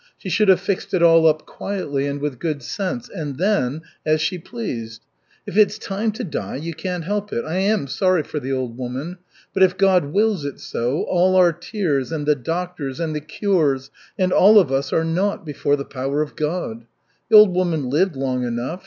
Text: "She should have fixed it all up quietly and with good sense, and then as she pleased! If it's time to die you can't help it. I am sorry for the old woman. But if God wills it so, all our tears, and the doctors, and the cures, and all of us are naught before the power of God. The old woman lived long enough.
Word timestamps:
"She 0.17 0.29
should 0.29 0.47
have 0.47 0.59
fixed 0.59 0.95
it 0.95 1.03
all 1.03 1.27
up 1.27 1.45
quietly 1.45 2.07
and 2.07 2.19
with 2.19 2.39
good 2.39 2.63
sense, 2.63 3.07
and 3.07 3.37
then 3.37 3.83
as 4.03 4.19
she 4.19 4.39
pleased! 4.39 5.05
If 5.45 5.55
it's 5.55 5.77
time 5.77 6.11
to 6.13 6.23
die 6.23 6.55
you 6.55 6.73
can't 6.73 7.03
help 7.03 7.31
it. 7.31 7.45
I 7.45 7.57
am 7.57 7.85
sorry 7.85 8.23
for 8.23 8.39
the 8.39 8.51
old 8.51 8.79
woman. 8.79 9.19
But 9.53 9.61
if 9.61 9.77
God 9.77 10.05
wills 10.05 10.43
it 10.43 10.59
so, 10.59 11.03
all 11.03 11.35
our 11.35 11.53
tears, 11.53 12.11
and 12.11 12.25
the 12.25 12.33
doctors, 12.33 12.99
and 12.99 13.15
the 13.15 13.21
cures, 13.21 13.91
and 14.17 14.31
all 14.33 14.57
of 14.57 14.71
us 14.71 14.91
are 14.91 15.05
naught 15.05 15.45
before 15.45 15.75
the 15.75 15.85
power 15.85 16.23
of 16.23 16.35
God. 16.35 16.85
The 17.29 17.35
old 17.37 17.53
woman 17.53 17.87
lived 17.87 18.15
long 18.15 18.43
enough. 18.43 18.79